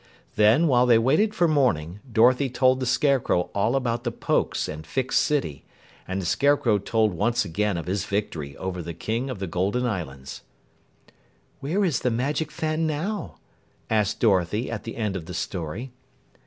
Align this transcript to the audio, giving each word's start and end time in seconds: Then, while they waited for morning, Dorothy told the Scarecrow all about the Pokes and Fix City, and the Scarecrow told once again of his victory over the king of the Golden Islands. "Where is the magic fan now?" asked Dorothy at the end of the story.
Then, 0.35 0.65
while 0.65 0.87
they 0.87 0.97
waited 0.97 1.35
for 1.35 1.47
morning, 1.47 1.99
Dorothy 2.11 2.49
told 2.49 2.79
the 2.79 2.87
Scarecrow 2.87 3.51
all 3.53 3.75
about 3.75 4.03
the 4.03 4.11
Pokes 4.11 4.67
and 4.67 4.83
Fix 4.83 5.15
City, 5.15 5.63
and 6.07 6.19
the 6.19 6.25
Scarecrow 6.25 6.79
told 6.79 7.13
once 7.13 7.45
again 7.45 7.77
of 7.77 7.85
his 7.85 8.03
victory 8.05 8.57
over 8.57 8.81
the 8.81 8.95
king 8.95 9.29
of 9.29 9.37
the 9.37 9.45
Golden 9.45 9.85
Islands. 9.85 10.41
"Where 11.59 11.85
is 11.85 11.99
the 11.99 12.09
magic 12.09 12.49
fan 12.49 12.87
now?" 12.87 13.37
asked 13.91 14.19
Dorothy 14.19 14.71
at 14.71 14.85
the 14.85 14.95
end 14.95 15.15
of 15.15 15.27
the 15.27 15.35
story. 15.35 15.91